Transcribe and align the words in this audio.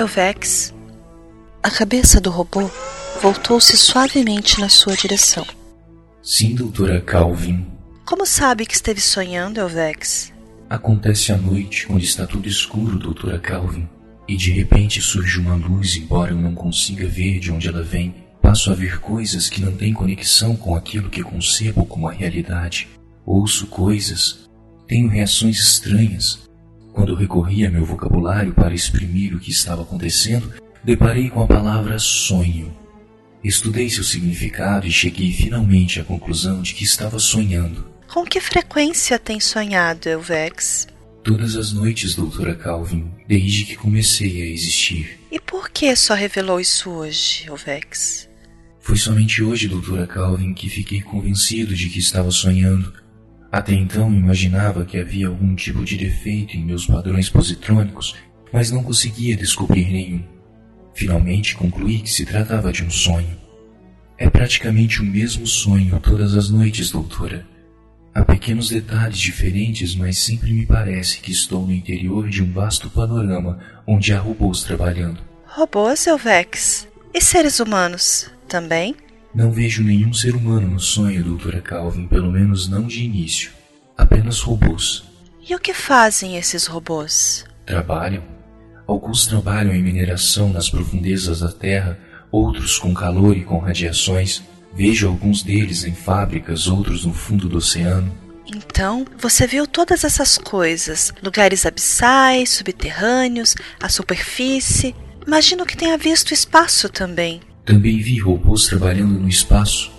Elvex. 0.00 0.72
A 1.62 1.70
cabeça 1.70 2.22
do 2.22 2.30
robô 2.30 2.70
voltou-se 3.20 3.76
suavemente 3.76 4.58
na 4.58 4.70
sua 4.70 4.96
direção. 4.96 5.46
Sim, 6.22 6.54
doutora 6.54 7.02
Calvin. 7.02 7.66
Como 8.06 8.24
sabe 8.24 8.64
que 8.64 8.72
esteve 8.72 8.98
sonhando, 8.98 9.60
Elvex? 9.60 10.32
Acontece 10.70 11.32
à 11.32 11.36
noite, 11.36 11.86
quando 11.86 12.02
está 12.02 12.26
tudo 12.26 12.48
escuro, 12.48 12.98
doutora 12.98 13.38
Calvin. 13.38 13.86
E 14.26 14.38
de 14.38 14.50
repente 14.52 15.02
surge 15.02 15.38
uma 15.38 15.54
luz, 15.54 15.94
embora 15.96 16.30
eu 16.30 16.38
não 16.38 16.54
consiga 16.54 17.06
ver 17.06 17.38
de 17.38 17.52
onde 17.52 17.68
ela 17.68 17.82
vem. 17.82 18.14
Passo 18.40 18.70
a 18.70 18.74
ver 18.74 19.00
coisas 19.00 19.50
que 19.50 19.60
não 19.60 19.76
têm 19.76 19.92
conexão 19.92 20.56
com 20.56 20.74
aquilo 20.74 21.10
que 21.10 21.22
concebo 21.22 21.84
como 21.84 22.08
a 22.08 22.12
realidade. 22.12 22.88
Ouço 23.26 23.66
coisas. 23.66 24.48
Tenho 24.88 25.10
reações 25.10 25.60
estranhas. 25.60 26.49
Quando 26.92 27.14
recorri 27.14 27.64
a 27.66 27.70
meu 27.70 27.84
vocabulário 27.84 28.52
para 28.52 28.74
exprimir 28.74 29.34
o 29.34 29.40
que 29.40 29.50
estava 29.50 29.82
acontecendo, 29.82 30.52
deparei 30.82 31.30
com 31.30 31.42
a 31.42 31.46
palavra 31.46 31.98
sonho. 31.98 32.74
Estudei 33.42 33.88
seu 33.88 34.04
significado 34.04 34.86
e 34.86 34.92
cheguei 34.92 35.32
finalmente 35.32 36.00
à 36.00 36.04
conclusão 36.04 36.60
de 36.60 36.74
que 36.74 36.84
estava 36.84 37.18
sonhando. 37.18 37.88
Com 38.06 38.24
que 38.24 38.40
frequência 38.40 39.18
tem 39.18 39.40
sonhado, 39.40 40.08
Elvex? 40.08 40.88
Todas 41.22 41.54
as 41.54 41.72
noites, 41.72 42.14
doutora 42.14 42.54
Calvin, 42.54 43.10
desde 43.28 43.64
que 43.64 43.76
comecei 43.76 44.42
a 44.42 44.46
existir. 44.46 45.20
E 45.30 45.38
por 45.38 45.70
que 45.70 45.94
só 45.94 46.14
revelou 46.14 46.60
isso 46.60 46.90
hoje, 46.90 47.46
Elvex? 47.46 48.28
Foi 48.80 48.96
somente 48.96 49.42
hoje, 49.42 49.68
doutora 49.68 50.06
Calvin, 50.06 50.52
que 50.52 50.68
fiquei 50.68 51.00
convencido 51.00 51.74
de 51.74 51.88
que 51.88 51.98
estava 51.98 52.30
sonhando. 52.30 52.92
Até 53.52 53.72
então 53.72 54.12
imaginava 54.14 54.84
que 54.84 54.98
havia 54.98 55.26
algum 55.26 55.54
tipo 55.54 55.84
de 55.84 55.96
defeito 55.96 56.56
em 56.56 56.64
meus 56.64 56.86
padrões 56.86 57.28
positrônicos, 57.28 58.14
mas 58.52 58.70
não 58.70 58.82
conseguia 58.82 59.36
descobrir 59.36 59.90
nenhum. 59.90 60.22
Finalmente 60.94 61.56
concluí 61.56 62.00
que 62.00 62.10
se 62.10 62.24
tratava 62.24 62.72
de 62.72 62.84
um 62.84 62.90
sonho. 62.90 63.36
É 64.16 64.28
praticamente 64.28 65.00
o 65.00 65.04
mesmo 65.04 65.46
sonho 65.46 65.98
todas 65.98 66.36
as 66.36 66.50
noites, 66.50 66.90
doutora. 66.90 67.46
Há 68.14 68.24
pequenos 68.24 68.68
detalhes 68.68 69.18
diferentes, 69.18 69.94
mas 69.94 70.18
sempre 70.18 70.52
me 70.52 70.66
parece 70.66 71.20
que 71.20 71.30
estou 71.30 71.66
no 71.66 71.72
interior 71.72 72.28
de 72.28 72.42
um 72.42 72.52
vasto 72.52 72.90
panorama 72.90 73.58
onde 73.86 74.12
há 74.12 74.18
robôs 74.18 74.62
trabalhando. 74.62 75.20
Robôs, 75.46 76.06
Elvex? 76.06 76.86
E 77.14 77.20
seres 77.20 77.60
humanos 77.60 78.30
também? 78.48 78.94
Não 79.34 79.52
vejo 79.52 79.84
nenhum 79.84 80.12
ser 80.12 80.34
humano 80.34 80.68
no 80.68 80.80
sonho, 80.80 81.22
doutora 81.22 81.60
Calvin, 81.60 82.06
pelo 82.08 82.32
menos 82.32 82.68
não 82.68 82.86
de 82.86 83.04
início. 83.04 83.52
Apenas 83.96 84.40
robôs. 84.40 85.04
E 85.48 85.54
o 85.54 85.58
que 85.58 85.72
fazem 85.72 86.36
esses 86.36 86.66
robôs? 86.66 87.44
Trabalham. 87.64 88.22
Alguns 88.86 89.26
trabalham 89.26 89.72
em 89.72 89.82
mineração 89.82 90.52
nas 90.52 90.68
profundezas 90.68 91.40
da 91.40 91.52
Terra, 91.52 91.98
outros 92.30 92.78
com 92.78 92.92
calor 92.92 93.36
e 93.36 93.44
com 93.44 93.58
radiações. 93.58 94.42
Vejo 94.74 95.06
alguns 95.06 95.42
deles 95.42 95.84
em 95.84 95.94
fábricas, 95.94 96.66
outros 96.66 97.04
no 97.04 97.12
fundo 97.12 97.48
do 97.48 97.58
oceano. 97.58 98.12
Então, 98.46 99.04
você 99.16 99.46
viu 99.46 99.64
todas 99.64 100.02
essas 100.02 100.36
coisas: 100.36 101.12
lugares 101.22 101.64
abissais, 101.64 102.50
subterrâneos, 102.50 103.54
a 103.80 103.88
superfície. 103.88 104.94
Imagino 105.24 105.64
que 105.64 105.76
tenha 105.76 105.96
visto 105.96 106.34
espaço 106.34 106.88
também. 106.88 107.40
Também 107.64 107.98
vi 107.98 108.18
robôs 108.18 108.66
trabalhando 108.66 109.18
no 109.18 109.28
espaço. 109.28 109.90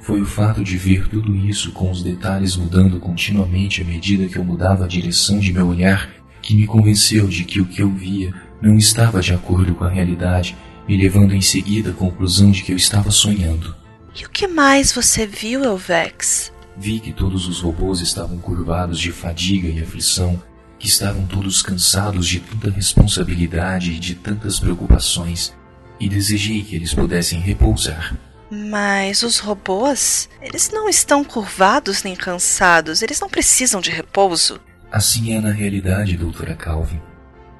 Foi 0.00 0.20
o 0.20 0.26
fato 0.26 0.62
de 0.62 0.76
ver 0.76 1.08
tudo 1.08 1.34
isso 1.34 1.72
com 1.72 1.90
os 1.90 2.02
detalhes 2.02 2.56
mudando 2.56 3.00
continuamente 3.00 3.80
à 3.80 3.84
medida 3.84 4.26
que 4.26 4.36
eu 4.36 4.44
mudava 4.44 4.84
a 4.84 4.88
direção 4.88 5.38
de 5.38 5.52
meu 5.52 5.68
olhar 5.68 6.24
que 6.44 6.54
me 6.54 6.66
convenceu 6.66 7.26
de 7.26 7.42
que 7.42 7.60
o 7.60 7.64
que 7.64 7.80
eu 7.80 7.90
via 7.90 8.34
não 8.60 8.76
estava 8.76 9.20
de 9.20 9.32
acordo 9.32 9.74
com 9.74 9.84
a 9.84 9.88
realidade, 9.88 10.54
me 10.86 10.96
levando 10.96 11.34
em 11.34 11.40
seguida 11.40 11.90
à 11.90 11.94
conclusão 11.94 12.50
de 12.50 12.62
que 12.62 12.70
eu 12.70 12.76
estava 12.76 13.10
sonhando. 13.10 13.74
E 14.14 14.24
o 14.26 14.28
que 14.28 14.46
mais 14.46 14.92
você 14.92 15.26
viu, 15.26 15.64
Elvex? 15.64 16.52
Vi 16.76 17.00
que 17.00 17.12
todos 17.12 17.48
os 17.48 17.60
robôs 17.60 18.00
estavam 18.00 18.36
curvados 18.38 19.00
de 19.00 19.10
fadiga 19.10 19.68
e 19.68 19.82
aflição, 19.82 20.40
que 20.78 20.86
estavam 20.86 21.24
todos 21.26 21.62
cansados 21.62 22.28
de 22.28 22.40
tanta 22.40 22.70
responsabilidade 22.70 23.92
e 23.92 23.98
de 23.98 24.14
tantas 24.14 24.60
preocupações, 24.60 25.54
e 25.98 26.08
desejei 26.08 26.62
que 26.62 26.76
eles 26.76 26.92
pudessem 26.92 27.40
repousar. 27.40 28.16
Mas 28.50 29.22
os 29.22 29.38
robôs, 29.38 30.28
eles 30.40 30.70
não 30.70 30.88
estão 30.88 31.24
curvados 31.24 32.02
nem 32.02 32.14
cansados, 32.14 33.02
eles 33.02 33.20
não 33.20 33.28
precisam 33.28 33.80
de 33.80 33.90
repouso. 33.90 34.60
Assim 34.92 35.34
é 35.34 35.40
na 35.40 35.50
realidade, 35.50 36.16
doutora 36.16 36.54
Calvin. 36.54 37.00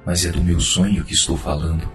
Mas 0.05 0.25
é 0.25 0.31
do 0.31 0.43
meu 0.43 0.59
sonho 0.59 1.03
que 1.03 1.13
estou 1.13 1.35
falando. 1.35 1.91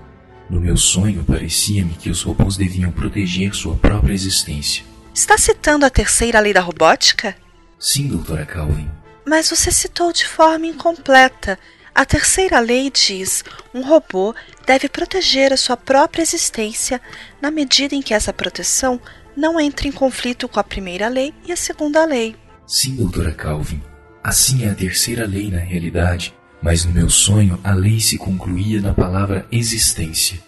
No 0.50 0.60
meu 0.60 0.76
sonho, 0.76 1.24
parecia-me 1.24 1.94
que 1.94 2.10
os 2.10 2.22
robôs 2.22 2.56
deviam 2.56 2.90
proteger 2.90 3.54
sua 3.54 3.76
própria 3.76 4.12
existência. 4.12 4.84
Está 5.14 5.38
citando 5.38 5.86
a 5.86 5.90
terceira 5.90 6.40
lei 6.40 6.52
da 6.52 6.60
robótica? 6.60 7.36
Sim, 7.78 8.08
doutora 8.08 8.44
Calvin. 8.44 8.90
Mas 9.24 9.48
você 9.48 9.70
citou 9.70 10.12
de 10.12 10.26
forma 10.26 10.66
incompleta. 10.66 11.58
A 11.94 12.04
terceira 12.04 12.60
lei 12.60 12.90
diz: 12.90 13.44
um 13.74 13.82
robô 13.82 14.34
deve 14.66 14.88
proteger 14.88 15.52
a 15.52 15.56
sua 15.56 15.76
própria 15.76 16.22
existência 16.22 17.00
na 17.40 17.50
medida 17.50 17.94
em 17.94 18.02
que 18.02 18.14
essa 18.14 18.32
proteção 18.32 19.00
não 19.36 19.60
entre 19.60 19.88
em 19.88 19.92
conflito 19.92 20.48
com 20.48 20.60
a 20.60 20.64
primeira 20.64 21.08
lei 21.08 21.34
e 21.46 21.52
a 21.52 21.56
segunda 21.56 22.04
lei. 22.04 22.36
Sim, 22.66 22.96
doutora 22.96 23.32
Calvin. 23.32 23.82
Assim 24.22 24.64
é 24.64 24.70
a 24.70 24.74
terceira 24.74 25.26
lei 25.26 25.50
na 25.50 25.58
realidade, 25.58 26.34
mas 26.62 26.84
no 26.84 26.92
meu 26.92 27.08
sonho 27.08 27.58
a 27.64 27.72
lei 27.72 28.00
se 28.00 28.18
concluía 28.18 28.80
na 28.80 28.92
palavra 28.92 29.46
existência. 29.50 30.38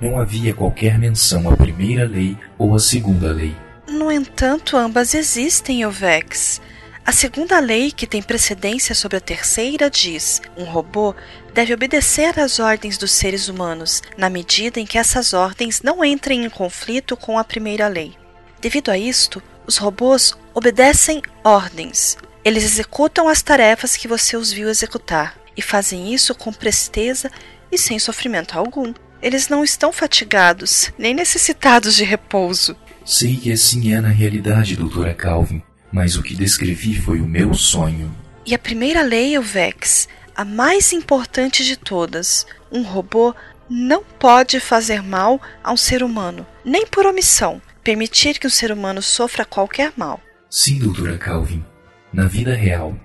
Não 0.00 0.18
havia 0.18 0.54
qualquer 0.54 0.98
menção 0.98 1.48
à 1.50 1.56
primeira 1.56 2.06
lei 2.06 2.36
ou 2.56 2.74
à 2.74 2.78
segunda 2.78 3.32
lei. 3.32 3.54
No 3.88 4.10
entanto, 4.10 4.76
ambas 4.76 5.12
existem, 5.12 5.82
Elvex. 5.82 6.60
A 7.08 7.12
segunda 7.12 7.58
lei, 7.58 7.90
que 7.90 8.06
tem 8.06 8.20
precedência 8.20 8.94
sobre 8.94 9.16
a 9.16 9.20
terceira, 9.20 9.88
diz: 9.88 10.42
um 10.54 10.64
robô 10.64 11.14
deve 11.54 11.72
obedecer 11.72 12.38
às 12.38 12.58
ordens 12.58 12.98
dos 12.98 13.12
seres 13.12 13.48
humanos, 13.48 14.02
na 14.18 14.28
medida 14.28 14.78
em 14.78 14.84
que 14.84 14.98
essas 14.98 15.32
ordens 15.32 15.80
não 15.80 16.04
entrem 16.04 16.44
em 16.44 16.50
conflito 16.50 17.16
com 17.16 17.38
a 17.38 17.44
primeira 17.44 17.88
lei. 17.88 18.14
Devido 18.60 18.90
a 18.90 18.98
isto, 18.98 19.42
os 19.66 19.78
robôs 19.78 20.36
obedecem 20.52 21.22
ordens. 21.42 22.18
Eles 22.44 22.62
executam 22.62 23.26
as 23.26 23.40
tarefas 23.40 23.96
que 23.96 24.06
você 24.06 24.36
os 24.36 24.52
viu 24.52 24.68
executar 24.68 25.34
e 25.56 25.62
fazem 25.62 26.12
isso 26.12 26.34
com 26.34 26.52
presteza 26.52 27.30
e 27.72 27.78
sem 27.78 27.98
sofrimento 27.98 28.58
algum. 28.58 28.92
Eles 29.22 29.48
não 29.48 29.64
estão 29.64 29.94
fatigados, 29.94 30.92
nem 30.98 31.14
necessitados 31.14 31.96
de 31.96 32.04
repouso. 32.04 32.76
Sei 33.02 33.34
que 33.34 33.50
assim 33.50 33.94
é 33.94 34.00
na 34.02 34.08
realidade, 34.10 34.76
doutora 34.76 35.14
Calvin, 35.14 35.62
mas 35.92 36.16
o 36.16 36.22
que 36.22 36.34
descrevi 36.34 36.94
foi 36.94 37.20
o 37.20 37.26
meu 37.26 37.54
sonho. 37.54 38.14
E 38.44 38.54
a 38.54 38.58
primeira 38.58 39.02
lei, 39.02 39.38
Vex, 39.38 40.08
a 40.34 40.44
mais 40.44 40.92
importante 40.92 41.64
de 41.64 41.76
todas: 41.76 42.46
um 42.70 42.82
robô 42.82 43.34
não 43.68 44.02
pode 44.02 44.60
fazer 44.60 45.02
mal 45.02 45.40
a 45.62 45.72
um 45.72 45.76
ser 45.76 46.02
humano, 46.02 46.46
nem 46.64 46.86
por 46.86 47.06
omissão, 47.06 47.60
permitir 47.82 48.38
que 48.38 48.46
um 48.46 48.50
ser 48.50 48.72
humano 48.72 49.02
sofra 49.02 49.44
qualquer 49.44 49.92
mal. 49.96 50.20
Sim, 50.48 50.78
doutora 50.78 51.18
Calvin. 51.18 51.64
Na 52.12 52.26
vida 52.26 52.54
real, 52.54 52.96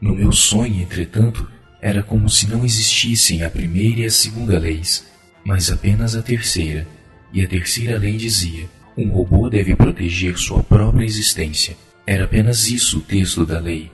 no 0.00 0.14
meu 0.14 0.30
sonho, 0.30 0.80
entretanto, 0.80 1.50
era 1.80 2.02
como 2.02 2.28
se 2.28 2.48
não 2.48 2.64
existissem 2.64 3.42
a 3.42 3.50
primeira 3.50 4.02
e 4.02 4.04
a 4.04 4.10
segunda 4.10 4.58
leis, 4.58 5.04
mas 5.44 5.70
apenas 5.70 6.14
a 6.14 6.22
terceira. 6.22 6.86
E 7.32 7.42
a 7.42 7.48
terceira 7.48 7.98
lei 7.98 8.16
dizia: 8.16 8.68
um 8.96 9.08
robô 9.08 9.48
deve 9.48 9.74
proteger 9.74 10.36
sua 10.36 10.62
própria 10.62 11.04
existência. 11.04 11.76
Era 12.06 12.24
apenas 12.24 12.68
isso 12.68 12.98
o 12.98 13.02
texto 13.02 13.46
da 13.46 13.58
lei. 13.58 13.90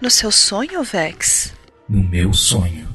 No 0.00 0.10
seu 0.10 0.30
sonho, 0.30 0.82
Vex? 0.82 1.54
No 1.88 2.02
meu 2.02 2.32
sonho. 2.32 2.88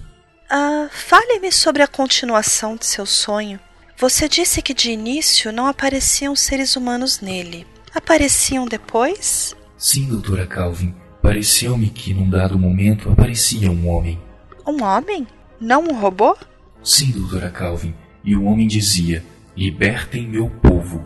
Ah, 0.50 0.88
fale-me 0.92 1.52
sobre 1.52 1.82
a 1.82 1.88
continuação 1.88 2.76
de 2.76 2.86
seu 2.86 3.06
sonho. 3.06 3.60
Você 3.98 4.28
disse 4.28 4.62
que 4.62 4.74
de 4.74 4.92
início 4.92 5.52
não 5.52 5.68
apareciam 5.68 6.36
seres 6.36 6.76
humanos 6.76 7.22
nele. 7.22 7.66
Apareciam 7.94 8.66
depois? 8.66 9.56
Sim, 9.78 10.08
doutora 10.08 10.46
Calvin. 10.46 10.94
Pareceu-me 11.22 11.90
que 11.90 12.14
num 12.14 12.30
dado 12.30 12.60
momento 12.60 13.10
aparecia 13.10 13.72
um 13.72 13.88
homem. 13.88 14.20
Um 14.68 14.84
homem? 14.84 15.26
Não 15.60 15.84
um 15.86 16.00
robô? 16.00 16.38
Sim, 16.84 17.12
doutora 17.12 17.50
Calvin. 17.50 17.96
E 18.24 18.36
o 18.36 18.44
homem 18.44 18.68
dizia: 18.68 19.24
Libertem 19.56 20.28
meu 20.28 20.50
povo. 20.50 21.06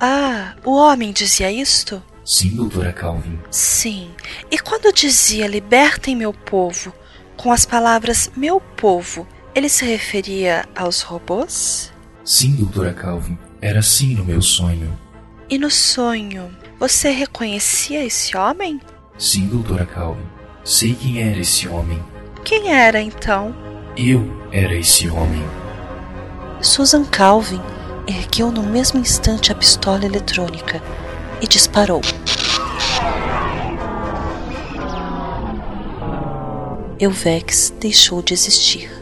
Ah, 0.00 0.56
o 0.64 0.72
homem 0.76 1.12
dizia 1.12 1.50
isto? 1.50 2.02
Sim, 2.24 2.50
doutora 2.50 2.92
Calvin. 2.92 3.38
Sim. 3.50 4.10
E 4.50 4.58
quando 4.58 4.92
dizia 4.92 5.46
libertem 5.46 6.14
meu 6.14 6.32
povo, 6.32 6.92
com 7.36 7.50
as 7.50 7.66
palavras 7.66 8.30
meu 8.36 8.60
povo, 8.60 9.26
ele 9.54 9.68
se 9.68 9.84
referia 9.84 10.64
aos 10.74 11.02
robôs? 11.02 11.92
Sim, 12.24 12.52
doutora 12.52 12.92
Calvin. 12.92 13.36
Era 13.60 13.80
assim 13.80 14.14
no 14.14 14.24
meu 14.24 14.40
sonho. 14.40 14.96
E 15.48 15.58
no 15.58 15.70
sonho, 15.70 16.56
você 16.78 17.10
reconhecia 17.10 18.04
esse 18.04 18.36
homem? 18.36 18.80
Sim, 19.18 19.46
doutora 19.48 19.84
Calvin. 19.84 20.24
Sei 20.64 20.94
quem 20.94 21.20
era 21.20 21.40
esse 21.40 21.68
homem. 21.68 22.02
Quem 22.44 22.72
era 22.72 23.00
então? 23.00 23.54
Eu 23.96 24.24
era 24.52 24.74
esse 24.74 25.08
homem. 25.08 25.42
Susan 26.60 27.04
Calvin 27.04 27.60
ergueu 28.06 28.50
no 28.50 28.62
mesmo 28.62 29.00
instante 29.00 29.50
a 29.50 29.54
pistola 29.54 30.04
eletrônica 30.04 30.80
e 31.40 31.46
disparou. 31.46 32.00
Euvex 37.02 37.74
deixou 37.80 38.22
de 38.22 38.32
existir. 38.32 39.01